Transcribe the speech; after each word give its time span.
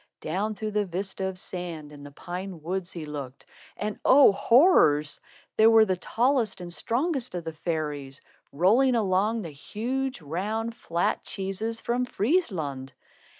Down 0.21 0.55
through 0.55 0.71
the 0.71 0.87
vista 0.87 1.25
of 1.27 1.37
sand, 1.37 1.91
in 1.91 2.01
the 2.01 2.09
pine 2.09 2.63
woods, 2.63 2.91
he 2.91 3.05
looked, 3.05 3.45
and 3.77 3.99
oh, 4.03 4.31
horrors! 4.31 5.21
There 5.57 5.69
were 5.69 5.85
the 5.85 5.95
tallest 5.95 6.59
and 6.59 6.73
strongest 6.73 7.35
of 7.35 7.43
the 7.43 7.53
fairies 7.53 8.19
rolling 8.51 8.95
along 8.95 9.43
the 9.43 9.51
huge, 9.51 10.19
round, 10.19 10.75
flat 10.75 11.23
cheeses 11.23 11.81
from 11.81 12.05
Friesland! 12.05 12.93